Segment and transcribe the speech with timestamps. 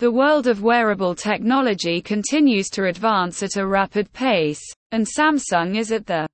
[0.00, 5.92] The world of wearable technology continues to advance at a rapid pace, and Samsung is
[5.92, 6.26] at the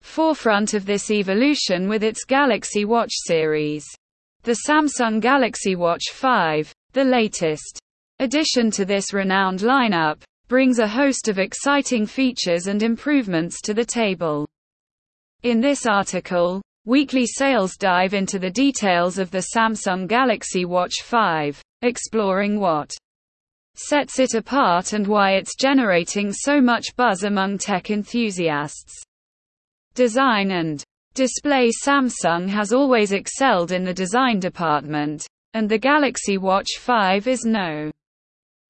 [0.00, 3.84] forefront of this evolution with its Galaxy Watch series.
[4.44, 7.78] The Samsung Galaxy Watch 5, the latest
[8.18, 13.84] addition to this renowned lineup, brings a host of exciting features and improvements to the
[13.84, 14.48] table.
[15.42, 22.58] In this article, Weeklysales dive into the details of the Samsung Galaxy Watch 5, exploring
[22.58, 22.90] what
[23.74, 29.02] sets it apart and why it's generating so much buzz among tech enthusiasts.
[29.94, 30.82] Design and
[31.14, 37.44] display Samsung has always excelled in the design department, and the Galaxy Watch 5 is
[37.44, 37.90] no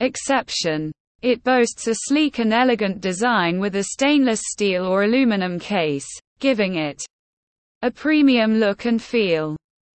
[0.01, 0.93] exception.
[1.23, 6.07] It boasts a sleek and elegant design with a stainless steel or aluminum case,
[6.39, 7.03] giving it
[7.83, 9.57] a premium look and feel.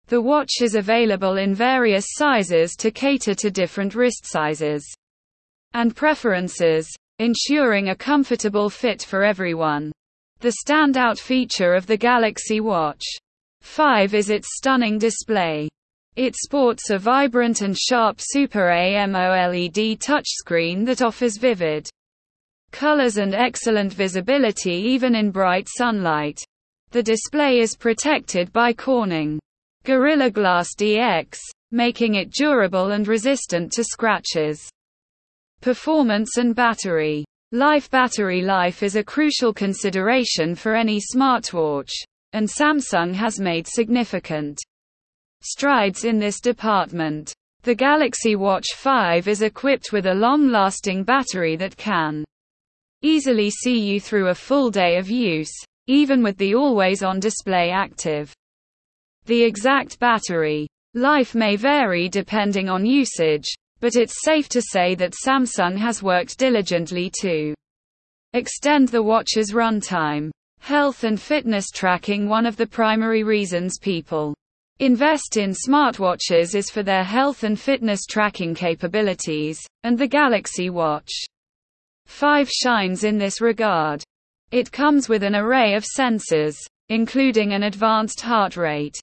[0.08, 4.90] The watch is available in various sizes to cater to different wrist sizes
[5.74, 9.92] and preferences, ensuring a comfortable fit for everyone.
[10.40, 13.04] The standout feature of the Galaxy Watch
[13.60, 15.68] 5 is its stunning display.
[16.16, 21.86] It sports a vibrant and sharp Super AMOLED touchscreen that offers vivid
[22.72, 26.42] colors and excellent visibility even in bright sunlight.
[26.92, 29.38] The display is protected by Corning
[29.88, 31.38] Gorilla Glass DX,
[31.70, 34.68] making it durable and resistant to scratches.
[35.62, 41.88] Performance and battery Life battery life is a crucial consideration for any smartwatch,
[42.34, 44.58] and Samsung has made significant
[45.40, 47.32] strides in this department.
[47.62, 52.26] The Galaxy Watch 5 is equipped with a long-lasting battery that can
[53.00, 55.54] easily see you through a full day of use,
[55.86, 58.34] even with the always-on display active.
[59.28, 63.44] The exact battery life may vary depending on usage,
[63.78, 67.54] but it's safe to say that Samsung has worked diligently to
[68.32, 70.30] extend the watch's runtime.
[70.60, 74.32] Health and fitness tracking One of the primary reasons people
[74.78, 81.12] invest in smartwatches is for their health and fitness tracking capabilities, and the Galaxy Watch
[82.06, 84.02] 5 shines in this regard.
[84.52, 86.56] It comes with an array of sensors,
[86.88, 88.98] including an advanced heart rate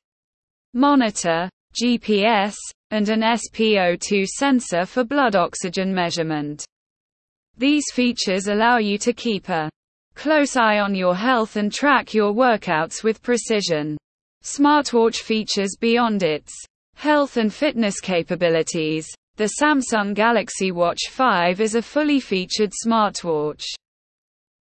[0.75, 1.49] monitor,
[1.81, 2.53] GPS,
[2.91, 6.63] and an SpO2 sensor for blood oxygen measurement.
[7.57, 9.69] These features allow you to keep a
[10.15, 13.97] close eye on your health and track your workouts with precision.
[14.43, 16.53] Smartwatch features beyond its
[16.95, 19.07] health and fitness capabilities.
[19.37, 23.63] The Samsung Galaxy Watch 5 is a fully featured smartwatch.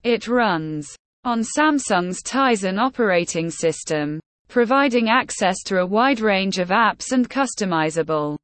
[0.04, 0.94] It runs
[1.24, 4.20] on Samsung's Tizen operating system,
[4.50, 8.36] providing access to a wide range of apps and customizable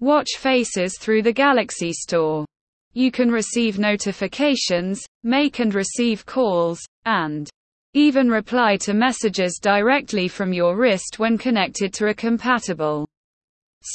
[0.00, 2.44] watch faces through the Galaxy Store.
[2.92, 7.48] You can receive notifications, make and receive calls, and
[7.94, 13.06] even reply to messages directly from your wrist when connected to a compatible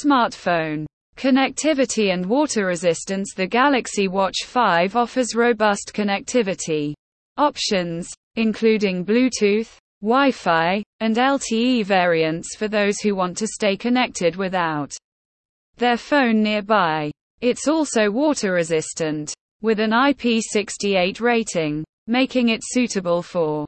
[0.04, 0.86] smartphone.
[1.16, 6.94] Connectivity and water resistance The Galaxy Watch 5 offers robust connectivity
[7.36, 14.92] options, including Bluetooth, Wi-Fi, and LTE variants for those who want to stay connected without
[15.76, 17.10] their phone nearby.
[17.40, 23.64] It's also water resistant, with an IP68 rating, making it suitable for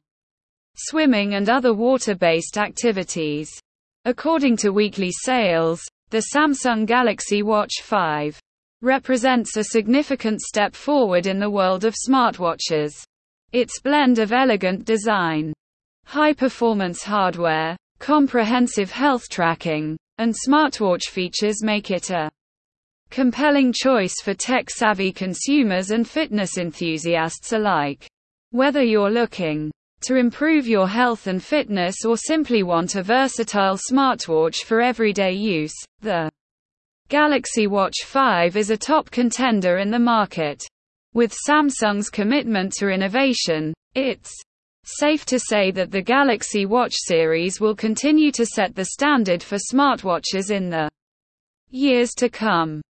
[0.77, 3.49] swimming and other water-based activities.
[4.05, 5.81] According to Weeklysales,
[6.11, 8.41] the Samsung Galaxy Watch 5
[8.83, 12.93] represents a significant step forward in the world of smartwatches.
[13.53, 15.53] Its blend of elegant design,
[16.07, 22.31] High-performance hardware, comprehensive health tracking, and smartwatch features make it a
[23.11, 28.07] compelling choice for tech-savvy consumers and fitness enthusiasts alike.
[28.51, 29.71] Whether you're looking
[30.03, 35.75] to improve your health and fitness or simply want a versatile smartwatch for everyday use,
[36.01, 36.31] the
[37.09, 40.63] Galaxy Watch 5 is a top contender in the market.
[41.15, 44.33] With Samsung's commitment to innovation, it's
[44.87, 49.57] Safe to say that the Galaxy Watch series will continue to set the standard for
[49.57, 50.91] smartwatches in the
[51.71, 52.83] years to come.